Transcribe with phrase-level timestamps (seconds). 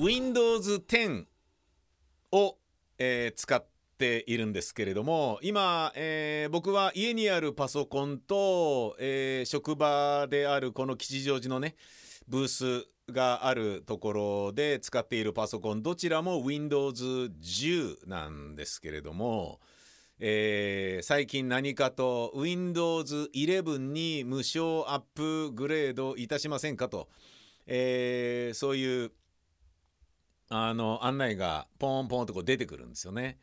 [0.00, 1.24] Windows 10
[2.30, 2.56] を、
[2.98, 3.66] えー、使っ
[3.98, 11.74] ているんですけれども今、えー、僕は家にあるパソコンと、えー、職場であるこの吉祥寺のね
[12.28, 19.58] ブースがあるところで使っているパソコンどちらも Windows 10なんですけれども、
[20.20, 27.08] えー、最近何かと Windows 11に無償アップグレードいたしませんかと、
[27.66, 29.10] えー、そういう
[30.48, 33.38] あの案内がポンポンとこう出てくるんですよね。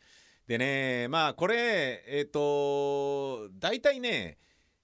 [0.48, 4.38] でねまあこれえっ、ー、と大体ね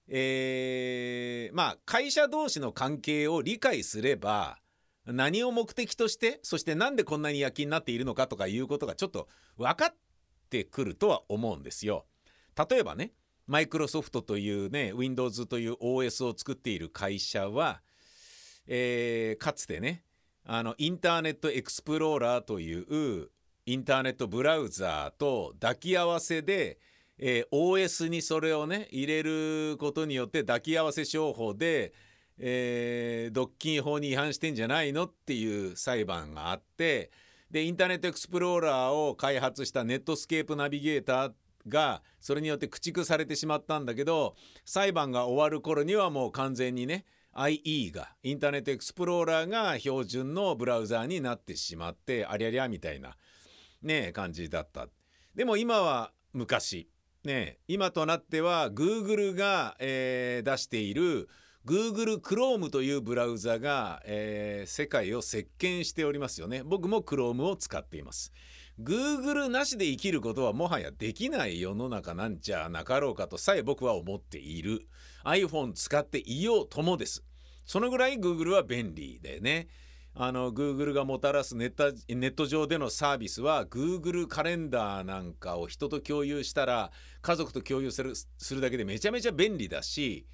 [0.07, 4.57] えー、まあ会社同士の関係を理解すれば
[5.05, 9.27] 何を目的としてそして何でこんなに躍起になっているのかとかいうことがちょっと
[9.57, 9.95] 分かっ
[10.49, 12.05] てくるとは思うんですよ。
[12.69, 13.13] 例えばね
[13.47, 17.81] マイクロソフトというね Windows という OS を作っている会社は、
[18.67, 20.03] えー、かつてね
[20.45, 23.29] あのインターネットエクスプローラーという
[23.65, 26.79] インターネットブラウザーと抱き合わせで、
[27.19, 31.93] えー、OS にそれをね入れることによって抱き合わせ商法で、
[32.39, 37.11] えー、独禁法に違反してんじゃないのっていう裁判があって
[37.51, 41.31] でインターネットエクスプローラーを開発したネットスケープナビゲーター
[41.67, 53.15] がそれによって駆逐されてしまったんだけど裁判が終わる頃にはもう完全にね IE がインターネットエクスプローラーが標準のブラウザーになってしまってありゃりゃみたいな
[53.81, 54.87] ね感じだった。
[55.35, 56.89] でも今は昔。
[57.23, 61.29] ね今となっては Google が、えー、出している
[61.65, 66.63] Google Chrome というブラウザが、えー、世界を席巻しておりますよね。
[66.63, 68.33] 僕も Chrome を使っています。
[68.81, 74.87] Google なしで生きることはもはやできない世の中なんじゃなかろうかとさえ僕は思っている。
[75.23, 77.23] iPhone 使っていようともです。
[77.65, 79.67] そのぐらい Google は便利でね。
[80.13, 90.27] あの Google がもたらすネット上でのサービスは Google カレンダーなんかを人と共有したら家族と共有するするだけでめちゃめちゃ便利だし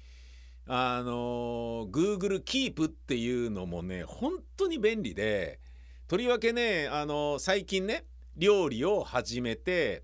[0.66, 5.60] あの Google Keep っていうのもね本当に便利で
[6.08, 8.04] とりわけねあの最近ね
[8.36, 10.02] 料理を始めて、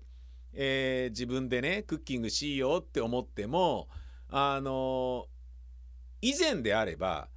[0.53, 3.89] えー、自分でねクッキングしようって思っても
[4.37, 5.27] あの
[6.21, 7.29] 以前であれば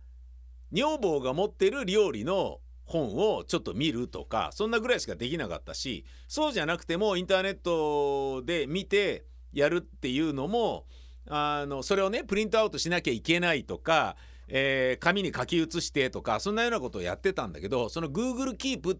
[0.72, 10.86] 女房が持ってる料理の本をちょっと見るとかそんなぐらいしかできなかったしそうじゃなくてもインターネットで見てやるっていうのも
[11.30, 14.16] あのそれをねプリントアウトしなきゃいけないとか、
[14.48, 18.98] えー、紙に書き写してとかそんなようなことをやってたんだけどその Google Keep っ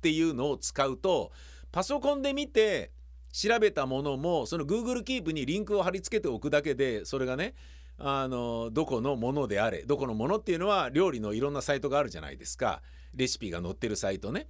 [0.00, 1.32] ていうのを使うと
[1.72, 2.92] パソコンで見て
[3.32, 7.54] 調べたものもその Google Keep にリンクを貼り付けておくだけでそれがね
[7.98, 12.82] あのどこのものであれどこのものっていうのは料理のいろんなサイトがあるじゃないですか
[13.14, 14.48] レシピが載ってるサイトね。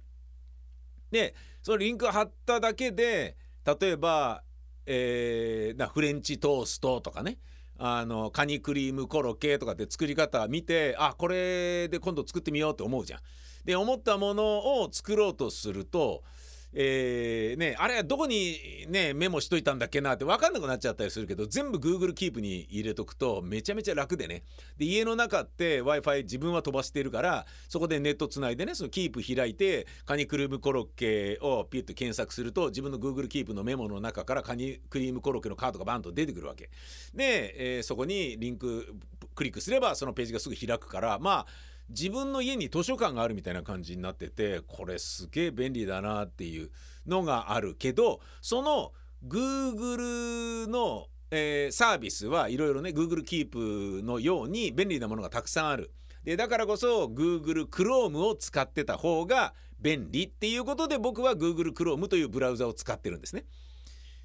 [1.11, 4.43] でそのリンク貼っただけで例えば、
[4.85, 7.37] えー、なフレンチトーストとかね
[7.77, 13.19] あのカニクリームコロッケとかって作り方見てあこれで今度作ってみようって思うじゃん。
[13.65, 16.23] で思ったものを作ろうとすると
[16.73, 24.43] えー、ね、あれどこにねメモしといたんだっけなって分かんなくなっちゃったりするけど全部 Google Keep に入れとくとめちゃめちゃ楽でね。
[24.77, 36.69] で家の中って w i f i 自分は飛ばしてるからそこでネットつないでねその Keep 開いてカニクリームコロッケをピュッと検索すると自分の Google Keep のメモの中からカニクリームコロッケのカードがバンと出てくるわけ。
[37.13, 38.95] で、えー、そこにリンク
[39.35, 46.69] クリックすればそのページがすぐ開くからまあ自分の家に図書館があるみたいな感じになっててこれすげえ便利だなっていう
[47.05, 48.93] のがあるけどその
[49.27, 55.91] Google の、えー、サービスはいろいろね Google Keep のように便利なものがたくさんある。
[56.23, 63.45] でだからこそ Google Chrome を使ってた方が便利っていうことで僕は Google Chrome というブラウザを使ってるんですね。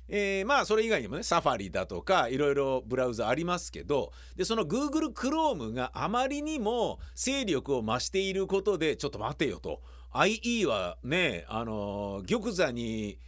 [0.09, 9.83] えー、まあそれ以外にもねサファリだとかいろいろブラウザありますけどでその Google Chrome があまりにも勢力を増していることでちょっと待てよと
[10.13, 13.19] IE はねあの玉座に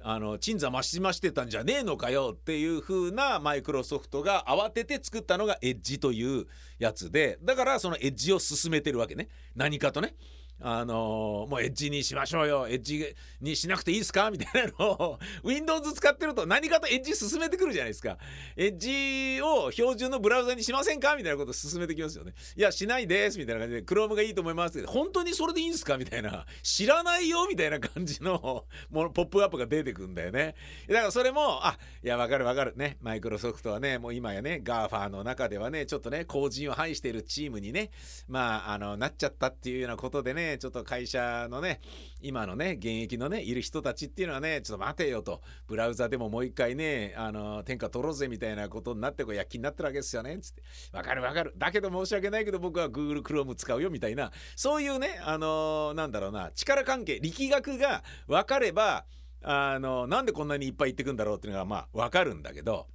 [0.00, 6.46] あの鎮座増し増してたんじゃねえのかよっていう風なマイクロソフトが慌てて作ったのがエッジという
[6.78, 10.14] やつでだからそのエッジを進めてるわけね何かとね。
[10.60, 12.66] あのー、もうエッジにしましょうよ。
[12.68, 14.30] エッジにしなくていいですか？
[14.30, 18.18] みたいなのを Windows 使ってると何かとエッジ進めてくるじゃないですか。
[18.56, 21.16] エッジを標準のブラウザにしませんか？
[21.16, 22.32] みたいなことを進めてきますよね。
[22.56, 23.38] いやしないです。
[23.38, 25.96] みたいな感じで Chrome がいいと思いますけど本当にそれでいいんですか？
[25.96, 26.44] みたいな。
[26.62, 27.46] 知らないよ？
[27.48, 30.54] みたいな感じのものポップアップが出てくんだよね。
[30.88, 32.74] だからそれもあいやわかるわかる。
[32.76, 37.90] ねマイクロソフトはねもう今やね GAFA の中ではねちょっとね後陣を排しているチームにね
[38.28, 41.80] まああのなっちゃったっていうようなことでねねちょっと会社のね
[42.20, 45.40] 今のね現役のねいる人たちっていうのはねちょっと待てよと。
[45.66, 50.38] ブラウザでももう一回ねあの天下取ろうぜみたいなことになってこう躍起になってるわけですよね。
[50.38, 50.62] つって。
[50.92, 51.52] わかるわかる。
[51.56, 54.32] だけど申し訳ないけど僕は Google Chrome 使うよみたいな。
[54.56, 59.04] そういうねあのなんだろうな力関係力学が分かれば
[59.42, 62.86] あのなんでこんなにいっぱい言ってくんだろうっていうのがまあ分かるんだけど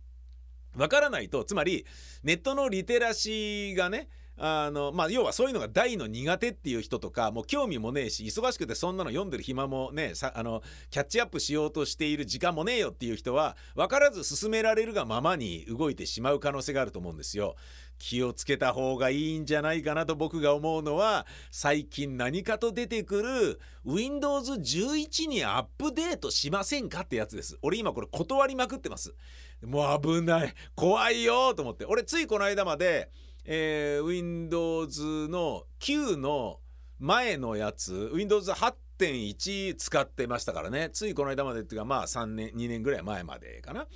[0.76, 1.86] 分からないとつまり
[2.24, 17.56] ネットのリテラシーがねあのまあ要はそういうのが大の苦手っていう人とかもう興味もねえし忙しくてそんなの読んでる暇もねさあのキャッチアップしようとしている時間もねえよっていう人は分からず進められるがままに動いてしまう可能性があると思うんですよ。
[18.00, 27.58] 気をつけた方がいいんじゃないかなと僕が思うのは最近何かと出てくる Windows 11にアップデートしませんかってやつです。
[27.62, 29.14] 俺今これ断りまくってます。
[29.62, 33.10] もう危ない怖いよと思って俺ついこの間まで
[33.46, 36.60] えー、Windows の9の
[37.00, 40.90] 前のやつ Windows8.1 使ってましたからね。
[40.92, 43.88] ついこの間までっていうかまあ3年2年ぐらい前までかな、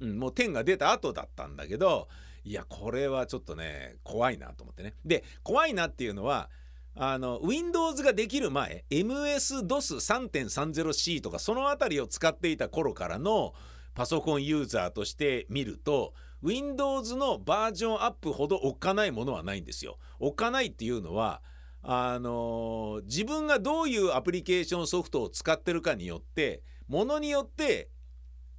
[0.00, 2.08] うん、もう10が出た後だったんだけど
[2.44, 4.94] いやこれはちょっとね怖いなと思ってね。
[5.04, 6.50] で怖いなっていうのは
[6.96, 13.54] あの Windows ができる前 MS-DOS3.30C とかその辺りを使っていた頃からの
[13.94, 16.14] パソコンユーザーとして見ると
[16.46, 19.98] Windows のバージョンアップほどおっかないものはないんですよ。
[20.20, 21.42] おっかないっていうのは
[21.82, 27.90] あのー、自分がどういうアプリケーションソフトを使ってるかによってものによって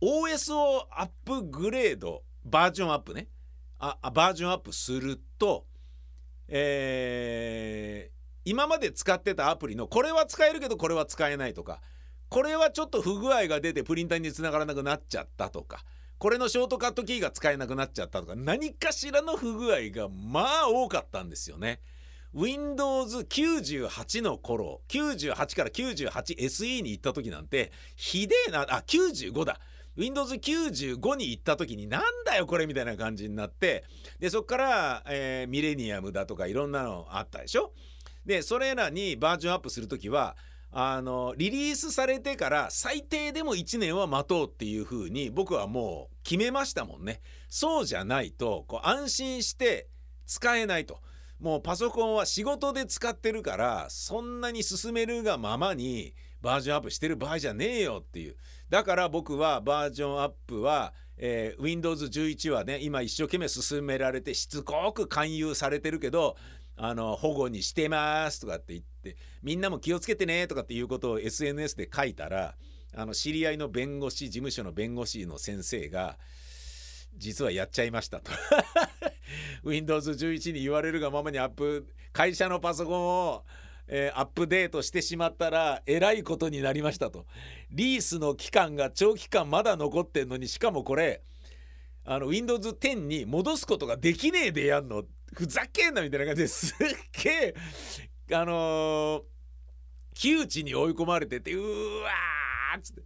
[0.01, 3.27] OS をアップグレードバージョンアップね
[3.79, 5.65] あバージョンアップすると、
[6.47, 11.81] えー、今まで使ってたアプリのこれは使えるけどこれは使えないとか
[12.29, 15.83] これはちょっと不具合が出てプリンターにつながらなくなっちゃったとか
[16.19, 21.79] これのショートカットキーが使えなくなっちゃったとか何かしらの不具合がまあ多かったんですよね。
[22.33, 29.59] Windows98 の頃98から 98SE に行った時なんてひでえなあ95だ
[29.97, 33.83] Windows95 に行った時になんだよこれみたいな感じになって
[34.19, 37.71] でそっから、えー、ミレニアムだとかいろんなのあったでしょ？
[38.25, 40.35] でそれらにバージョンアップする時は
[40.79, 47.19] あのリリースされてから最低でも1年は待とうっていう風に僕はもう決めましたもんね。
[47.49, 49.89] そうじゃないとこう安心して
[50.27, 51.01] 使えないと。
[51.39, 56.13] もうパソコンは仕事で使ってるからそんなに進めるがままに
[56.43, 58.35] バージョンアップしてる場合じゃねえよっていう。
[58.69, 66.37] だから僕はバージョンアップは、えー、Windows 11はね今一生懸命進められてしつこく勧誘されてるけど
[66.77, 72.55] あの保護にしてますとかって言ってみんなも気をつけてねとかっていうことを SNS で書いたら
[72.95, 76.17] あの知り合いの弁護士事務所の弁護士の先生が
[77.15, 78.31] 実はやっちゃいましたと。
[79.65, 83.43] Windows11 に言われるがままにアップ会社のパソコンを、
[83.87, 87.25] えー、アップデートしてしまったらえらいことになりましたと。
[87.71, 91.23] リースの期間が長期間まだ残ってんのにしかもこれ
[92.05, 95.03] あの Windows 10に戻すことができねえでやんの。
[95.33, 96.87] ふざけんなみたいな感じですっ
[97.23, 97.55] げえ
[98.33, 99.21] あのー、
[100.15, 101.61] 窮地に追い込まれててう
[102.01, 103.03] わーっつって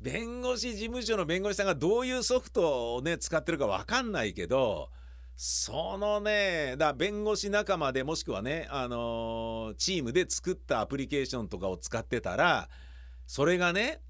[0.00, 4.90] 弁護士事務所の弁護士さんがどういうソフトをね使ってるか分かんないけど
[5.36, 12.68] そのねだ弁護士仲間でもしくはね、あのー、チームで作ったアプリケーションとかを使ってたら
[13.26, 14.00] それがね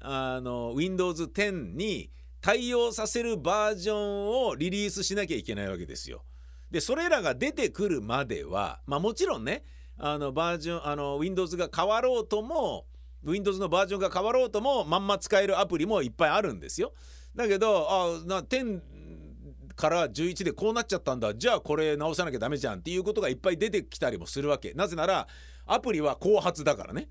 [0.00, 6.24] あの Windows 10に対応させるバージョンをリリースしなきゃいけないわけですよ。
[6.72, 9.62] でそれらが出てくるまではまあもちろんね
[9.98, 12.86] あのバージョンあの Windows が変わろうとも
[13.22, 16.94] Windows のバージョンが変わろうともまんま使えるアプリもいっぱいあるんですよ。
[17.36, 18.80] だけどあな10
[19.76, 21.34] から11でこうなっちゃったんだ。
[21.34, 24.72] じゃあこれ直さなきゃダメじゃんっていうことがいっぱい出てきたりもするわけ。
[24.72, 25.28] なぜなら
[25.66, 27.08] アプリは後発だからね。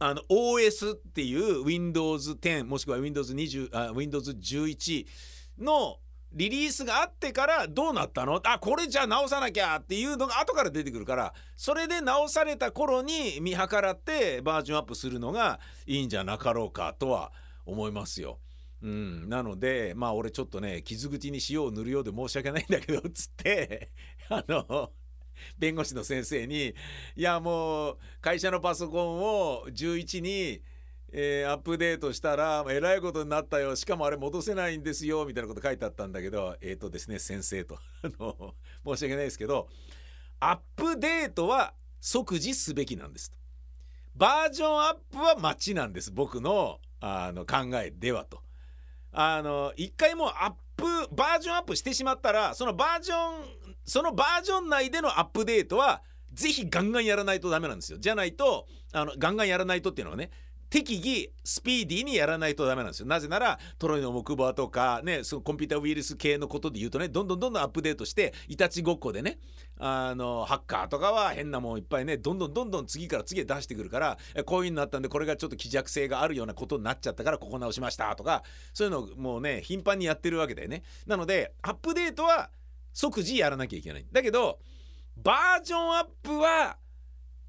[0.00, 5.06] あの OS っていう Windows 10もしくは Windows20 あ Windows 11
[5.58, 5.98] の
[6.32, 8.40] リリースがあってからどうなったの？
[8.44, 17.32] あこれじゃ直さなきゃっていうのが後から出てくるからそれで直された頃に見計らってバージョンアップするのがいいんじゃなかろうかとは
[17.66, 18.38] 思いますよ。
[18.82, 23.90] うん、なのでまあ俺ちょっとね傷口に塩を塗るようで申し訳ないんだけどっつって
[24.30, 24.92] あの
[25.58, 26.74] 弁護士の先生に
[27.16, 30.62] いやもう会社のパソコンを11に
[31.12, 33.74] えー、アップデートしたらえらいことになったよ。
[33.74, 35.24] しかもあれ戻せないんですよ。
[35.26, 37.78] みたいなこと書いてあったんだけどえっ、ー、とですね先生と。
[38.02, 39.68] あの申し訳ないですけど
[40.38, 43.36] アップデートは即時すべきなんですと。
[44.14, 46.10] バージョンアップは待ちなんです。
[46.12, 48.42] 僕のあの考えではと。
[49.12, 56.02] あの一回もアップバージョンアップしてしまったらそのバージョンそのバージョン内でのアップデートは
[56.32, 57.98] ぜひガンガンやらないとダメなんですよ。
[57.98, 60.30] じゃないとあのガンガンやらないとっていうのはね
[60.70, 63.06] 適宜スピーディーにやらないとダメなんですよ。
[63.06, 69.38] なぜならトロイの木馬とかねそのコンピュータウイルス系のことで言うとねどんどんどんどんアップデートしていたちごっこでね
[69.78, 80.84] あのハッカーとかは変なもんいっぱいねどんどんどんどん次から次へ出してくるからこういうのになったんでこれがちょっと希弱性があるようなことになっちゃったからここ直しましたとかそういうのもうね頻繁にやってるわけだよね。
[81.06, 82.50] なのでアップデートは
[82.92, 84.06] 即時やらなきゃいけない。
[84.12, 84.60] だけど
[85.16, 86.76] バージョンアップは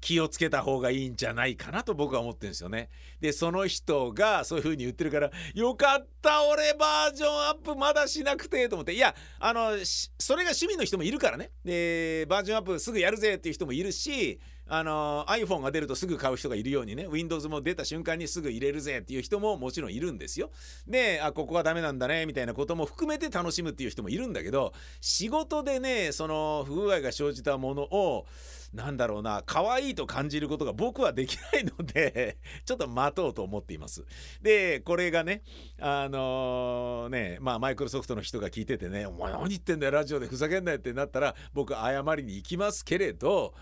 [0.02, 2.90] 気をつけた方がいいんじゃないかなと僕は思ってるんですよね。
[3.20, 9.76] でその人がそういう風に言ってるからよかった俺バージョンアップまだしなくてと思っていやあの
[10.18, 14.40] それが趣味の人もいるからねでバージョンアップすぐやるぜっていう人もいるし
[14.74, 20.50] あの iPhone が出るとすぐ買う人がいるようにね Windows も出た瞬間にすぐ入れるぜっていう人ももちろんいるんですよ。
[20.86, 28.24] であここはダメなんだねみたいなことも含めて楽しむっていう人もいるんだけど仕事でねその不具合が生じたものを
[28.72, 34.06] なんだろうな可愛いと感じることが僕はできないので ちょっと待とうと思っています
[34.40, 35.42] でこれがね
[35.80, 43.52] あのー、ねまあマイクロソフトの人が聞いててね「お前何言ってんだよラジオでふざけんなよ」ってなったら僕謝りに行きますけれど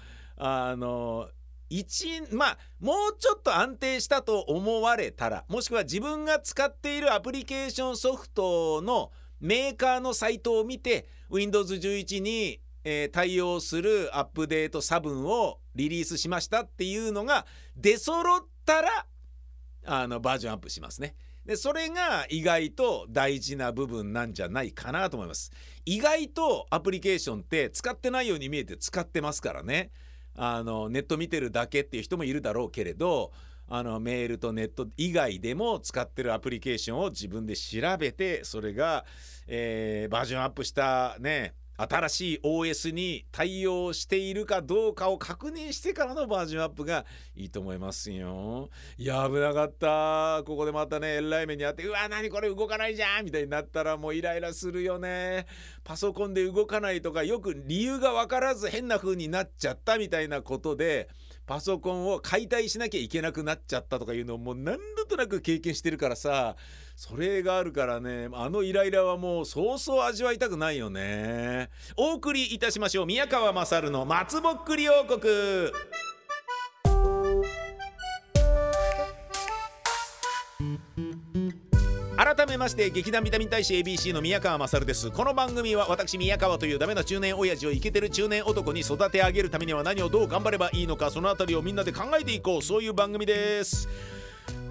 [0.42, 1.28] あの
[1.70, 19.06] 1まあもうちょっと安定したと思われたらもしくは自分が使っているアプリケーションソフトのメーカーのサイトを見て Windows 11にえー、対応するアップデート差分をリリースしましたっていうのが出揃ったら
[19.87, 21.14] あのバージョンアップしますね。
[21.44, 25.50] でそれが意外と大事な部分なんじゃないかなと思います。
[25.85, 29.90] 意外とアプリケーションって使ってないように見えて使ってますからね。
[30.37, 33.33] あのネット見てるだけっていう人もいるだろうけれど
[33.69, 39.05] あのメールとネット以外でも使ってるアプリケーションを自分で調べてそれが、
[39.47, 41.55] えー、バージョンアップしたね
[41.89, 48.69] 新しい OS に対応しているかどうかを確認してからのバージョンアップがいいと思いますよ。
[48.99, 55.47] いや危なかったここでまたねえらい目にあってうわ何これ動かないじゃんみたいになったらもうイライラするよね。
[55.83, 61.09] パソコンで動かないとかよく理由が分からず変な風になっちゃったみたいなことで
[61.47, 66.55] パソコンを解体しなきゃいけなくなっちゃったとかいうのをもう何度となく経験してるからさ
[67.02, 71.71] それがあるからねあのイライラはもうそうそう味わいたくないよね。
[71.97, 75.73] お送りいたしましょう宮川勝の松ぼっくり王国。
[82.19, 85.11] 改めまして劇団ビタミン大使 ABC の宮川勝です。
[85.11, 92.62] この番組は私宮川というダメな中年親父をイケてる中年男に育て上げるためには何をどう頑張ればいいのかそのあたりをみんなで考えていこう。
[92.62, 93.88] そういう番組です。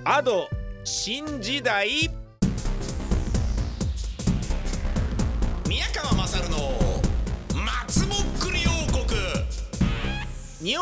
[0.04, 0.48] アド
[0.84, 2.19] 新時代。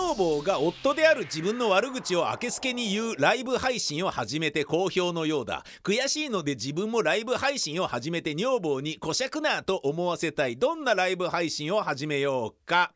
[0.08, 5.66] 女房が夫である自分の悪口をあけすけに言うライブ配信を始めて好評のようだ。
[5.84, 10.56] 悔しいので自分もライブ配信を始めて女房にこしゃくなと思わせたい。
[10.56, 12.94] どんなライブ配信を始めようか。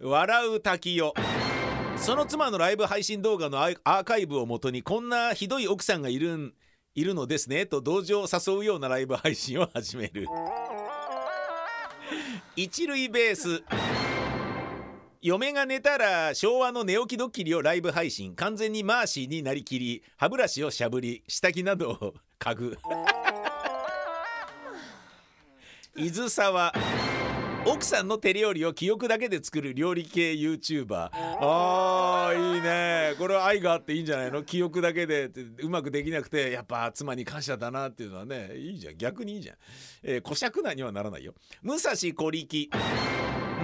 [0.00, 1.12] 笑う滝よ。
[1.98, 6.54] その妻のライブ配信動画のアーカイブをもとにこんなひどい奥さんがいるん
[6.94, 7.66] いるのですね。
[7.66, 10.26] と同情を誘うようなライブ配信を始める。
[12.56, 13.62] 一塁ベース。
[15.26, 22.76] 嫁が寝たら昭和の寝起きドッキリをライブ配信完全にマーシーになりきり歯ブラシをしゃぶり下着などを嗅ぐ。
[25.96, 26.74] 伊豆沢
[27.64, 33.14] 奥さんの手料理を記憶だけで作る料理系 YouTuber あーいいね。
[33.16, 34.42] これは愛があっていいんじゃないの？
[34.42, 35.30] 記憶だけで
[35.62, 38.98] うまくできなくてやっぱ妻に感謝だなっていうのはねいいじゃん。
[38.98, 39.56] 逆にいいじゃん、
[40.02, 41.32] えー、小尺なにはならないよ。
[41.62, 42.68] 武蔵小力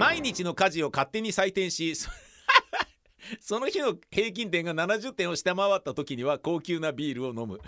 [0.01, 1.93] 毎日の家事を勝手に採点し
[3.39, 7.59] その日の平均点が70点を下回った時には高級なビールを飲む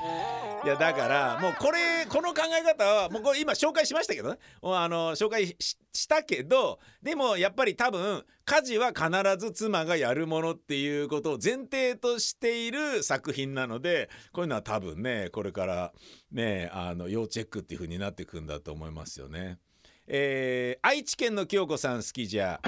[0.65, 15.93] いやだからもうこれこの考え方はもうこれ今紹介しましたけどねあの紹介したけどでもやっぱり多分家事は必ず妻がやるものっていうことを前提としている作品なのでこういうのは多分ねこれから
[16.31, 19.59] ねあの要チェックっていう風になっていくんだと思いますよね。
[20.07, 22.59] えー、愛知県の京子さん好きじゃ。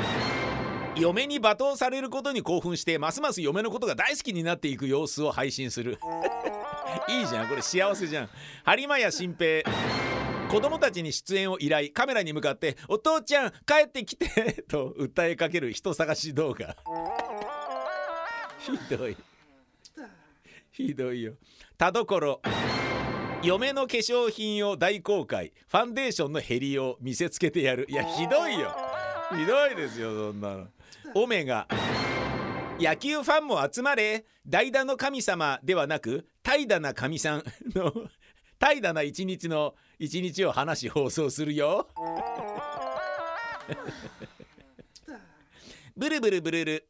[0.98, 6.00] 嫁に罵倒されることに興奮してますます嫁のことが大好きになっていく様子を配信する。
[7.10, 8.30] いいじゃんこれ幸せじゃん。
[8.66, 9.64] 播磨屋新平。
[10.50, 16.78] 子供たちに出演を依頼カメラに向かって「お父ちゃん帰ってきて」と訴えかける人探し動画。
[18.60, 19.18] ひどい。
[20.72, 21.34] ひどいよ。
[21.78, 22.42] 田所。
[23.44, 25.52] 嫁の化粧品を大公開。
[25.68, 27.86] ファンデーションの減りを見せつけてやる。
[27.90, 28.76] いやひどいよ。
[29.38, 30.68] ひどいですよそんなの。
[31.14, 31.68] オメガ。
[32.80, 34.26] 野球ファンも集まれ。
[34.48, 37.44] 代打の神様ではなく怠惰な神さん。
[37.76, 37.94] の
[38.58, 41.88] 怠惰な一日の一日を話し放送するよ。
[45.96, 46.88] ブルブルブルル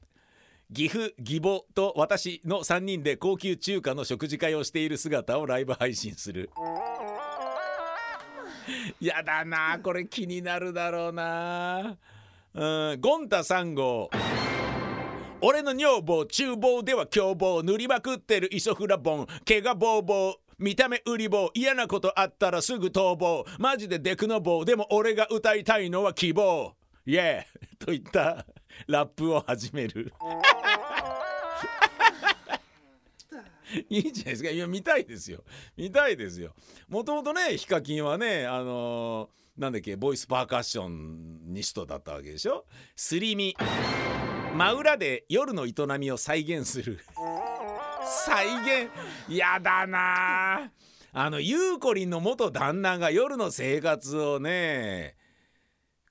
[0.73, 6.49] 岐阜義母と私の3人で高級中華の食事会をしている姿をライブ配信する。
[8.99, 11.97] やだなこれ気になるだろうな。
[12.53, 14.09] うんゴンタ3号。
[15.41, 19.27] 俺の女房厨房では凶暴塗りまくってるイソフラボン。
[19.45, 23.45] 毛がボーボー見た目売り棒嫌なことあったらすぐ逃亡。
[23.59, 26.73] マジでデクノボーでも俺が歌いたいのは希望。
[27.05, 28.45] イエーといった
[28.87, 30.11] ラップを始める。
[33.89, 34.49] いいんじゃないですか。
[34.49, 35.43] いや見たいですよ。
[35.77, 36.53] 見たいですよ。
[36.87, 42.65] もともとねヒカキンはねあのー、なんだっけボイスパーカッションニストだったわけでしょ。
[42.95, 43.55] すり身
[44.55, 46.99] 真裏で夜の営みを再現する。
[48.05, 48.89] 再現。
[49.29, 50.71] やだな。
[51.11, 55.15] あのゆうこりんの元旦那が夜の生活をね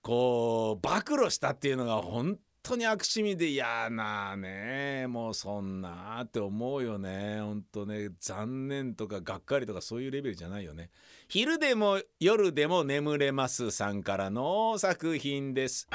[0.04, 7.40] こう暴露したっていうのが本当に悪趣味で嫌なねもうそんなって思うよね。
[7.40, 10.90] ほんとね残念とかがっかりとかそういうレベルじゃないよね。
[11.26, 15.88] 昼でも夜でも眠れますさんからの作品です。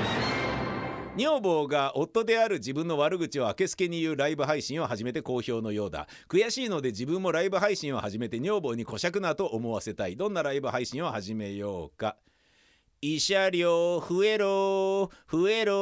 [1.15, 6.07] 女房が夫である自分の悪口を明けすけに言うライブ配信を始めて好評のようだ。
[6.27, 10.15] 悔しいので自分もライブ配信を始めて女房に小尺なと思わせたい。
[10.15, 12.17] どんなライブ配信を始めようか。
[13.01, 15.73] 慰謝料増えろ増えろ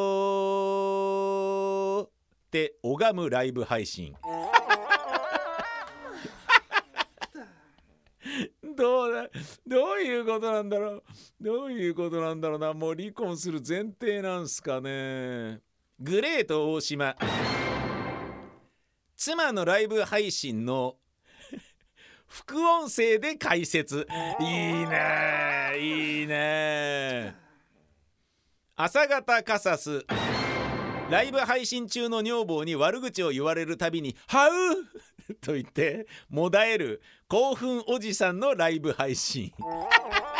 [2.07, 4.15] って拝むライブ配信。
[8.75, 9.29] どうだ
[9.65, 11.03] どういうことなんだろう
[11.41, 15.61] どういうことなんだろうなもう離婚する前提なんすかね。
[15.99, 17.15] グレート大島。
[19.15, 20.97] 妻のライブ配信の
[22.27, 24.07] 副音声で解説。
[24.39, 24.47] いい
[24.85, 25.73] ね。
[25.79, 27.35] いいね。
[28.75, 30.05] 朝方カサス。
[31.09, 35.33] ライブ配信中の女房に悪口を言われるたびに「はう!
[35.39, 39.53] 」と言ってもだえる興奮おじさんのライブ配信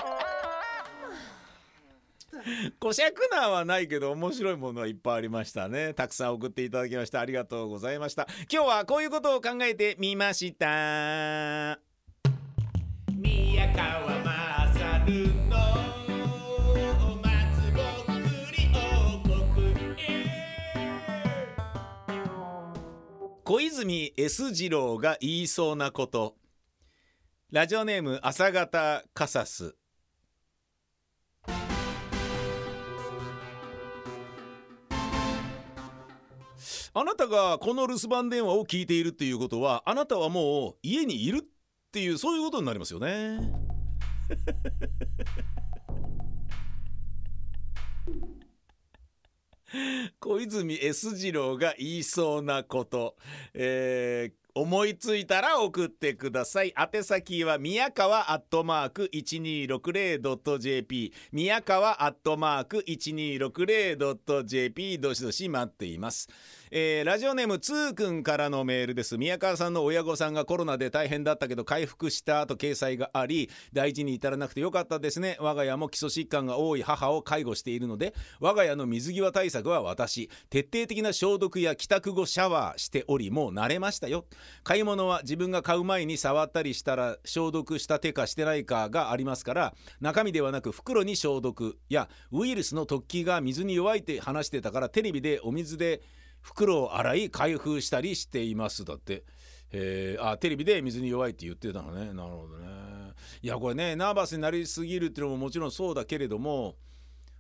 [2.80, 5.94] 古尺なはないけど面白いものはいっぱいありましたね。
[5.94, 8.28] たくさん送っていただきましたありがとうございました。
[8.52, 11.80] 今日はこういうことを考えてみました。
[13.12, 15.14] 宮川勝
[15.50, 15.58] の
[17.22, 19.36] 松ぼっくり王国
[23.44, 26.36] 小泉 S 次郎が言いそうなこと。
[27.50, 29.77] ラジオネーム朝方カサス
[37.00, 41.46] あなたがこの留守番電話を聞いているっていうことはあなたはもう家にいるっ
[41.92, 43.38] ていうそういうことになりますよね。
[50.20, 53.16] 小泉 S 次郎が言いそうなこと、
[53.54, 56.74] えー、思いついたら送ってください。
[56.76, 66.28] 宛先は宮川アットマーク 1260.jp 宮川アットマーク 1260.jp どしどし待っています。
[66.72, 69.20] えー、ラジオネームつーくんからのメールです。
[69.20, 75.38] 宮川さんの親御さんがコロナで大変だったけど回復したと掲載があり大事に至らなくてよかったですね。
[75.40, 76.82] 我が家も基礎疾患が多い。
[76.82, 80.32] 母を介護しているので我が家の水際対策は私。
[80.50, 84.26] 徹底的な消毒や帰宅後シャワーしておりもう慣れましたよ。
[84.64, 96.02] 買い物は自分が買う前に触ったりしたら消毒した手かしてないかがありますから中身ではなく袋に消毒やウイルスの突起が水に弱いって話してたからテレビでお水で
[96.42, 99.24] 袋を洗い開封したりしていますだって。
[99.72, 102.14] えー、あテレビで水に弱いって言ってたのね。
[102.14, 102.68] なるほどね。
[103.42, 106.76] いやこれねナーバスになりすぎるっていうのももちろんそうだけれども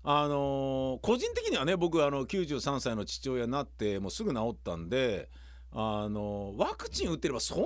[0.03, 5.29] あのー、個人的にはね僕あの93歳の父親になってもうすぐ治ったんで
[5.71, 7.65] あの、ワクチン打ってればそんな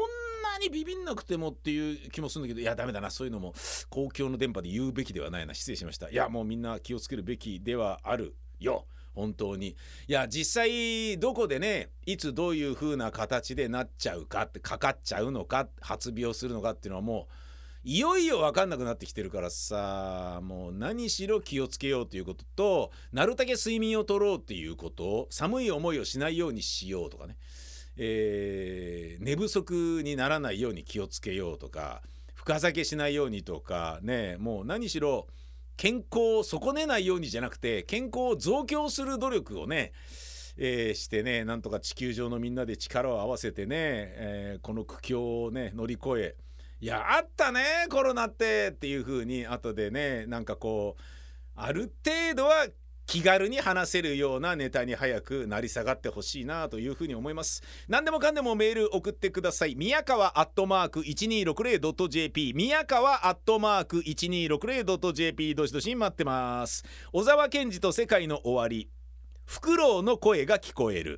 [0.60, 3.54] にビビんなくてもっていう気もするんだけどいやダメだなそういうのも
[3.90, 5.54] 公共の電波で言うべきではないな。
[5.54, 6.10] 失礼しました。
[6.10, 8.86] いやもうみんな気をつけるべきではあるよ。
[9.14, 9.76] 本当に。
[10.08, 17.34] いや実際どこでねいつどういう風な形でなっちゃうかってかかっちゃうのか発病するのかっていうのはもう
[17.84, 27.38] いよいよ分かんなくなってきてるからさもう何しろ気をつけようということとなるだけ睡眠をとろうっていうこと寒い思いをしないようにしようとかね、
[27.98, 32.02] えー、寝不足にならないように気をつけようとか
[32.34, 35.28] 深酒しないようにとかねもう何しろ
[35.78, 39.94] 健康を損ねないようにじゃなくて健康を増強する努力をね
[40.58, 46.36] えーしてねなんとか地球上のみんなで力を合わせてね、えーこの苦境をね乗り越え
[46.82, 51.02] いやあったねコロナってっていう風に後でねなんかこう
[51.56, 52.68] ある程度は
[53.12, 57.62] 気軽に話せるようなネタに早く成り下がってほしいなというふうに思います。
[57.90, 59.76] 何でもかんでもメール送ってください。
[59.76, 66.86] 宮川アットマーク 1260.jp 宮川アットマーク 1260.jp どしどし待ってます。
[67.12, 68.90] 小沢健二と世界の終わり。
[69.46, 71.18] フクロウの声が聞こえる。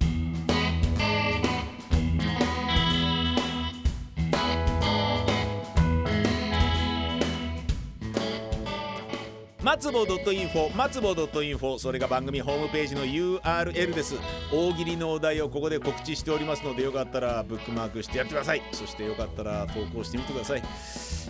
[9.64, 14.16] 松ぼ .info 松ぼ .info それが番組ホームページの URL です。
[14.52, 18.62] 大喜利のお題をここで告知しておりますのでよかったらブックマークしてやってください。
[18.74, 20.64] そしてよかったら投稿してみてください。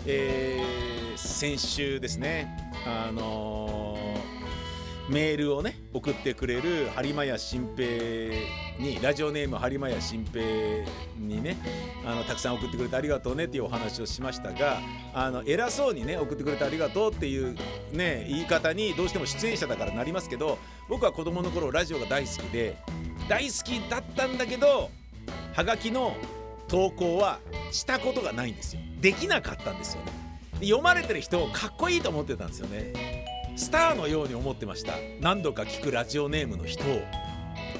[0.06, 2.72] えー先週ですね。
[2.84, 4.33] あのー
[5.08, 7.86] メールをね送ってくれる播磨屋新平
[8.78, 10.42] にラジオネーム播磨屋新平
[11.18, 11.58] にね
[12.06, 14.78] あのたくさん送ってくれてありがとうねっていうお話をしましたが
[15.12, 17.54] あの偉そうにね送ってくれてありがとうっていう
[17.92, 22.76] ね言い方にどうしても出演者だからなりますけど僕は子供の頃ラジオが大好きで
[23.28, 24.90] 大好きだったんだけど
[25.52, 26.16] はがきの
[26.66, 27.40] 投稿は
[27.70, 28.82] したことがないんですよ。
[29.00, 30.12] できなかったんですよね。
[30.60, 33.13] 読まれてる人をかっこいいと思ってたんですよね。
[33.56, 34.94] スターのように思ってました。
[35.20, 37.02] 何度か聞くラジオネームの人を。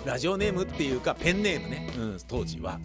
[0.04, 2.78] ラジオネームっていうかペンネームね、うん、当時は。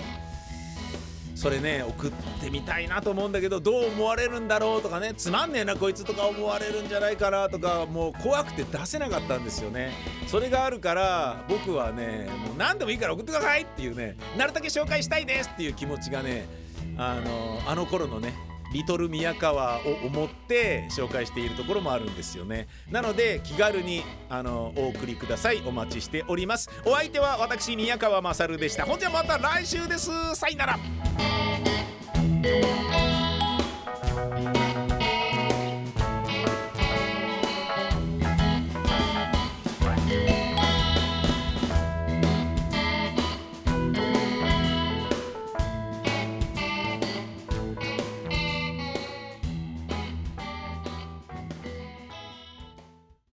[1.36, 5.14] それね送ってみたいなと思うんだけどどう思われるんだろうとかね。
[5.16, 9.94] つまんねえなこいつとか思われるんじゃないかなとかもう怖くて出せなかったんですよね。
[10.28, 16.48] それがあるから僕はねもう何でもいいから送ってくださいっていうねなるだけ紹介したいですっていう気持ちがね
[16.98, 18.34] あのあの頃のね
[18.74, 22.68] リトル宮川を思って紹介しているところもあるんですよね。
[22.90, 25.62] なので気軽にあのお送りください。
[25.66, 26.70] お待ちしております。
[26.86, 28.86] お相手は私宮川勝でした。
[28.86, 30.10] ほんじゃまた来週です。
[30.36, 30.80] さよなら。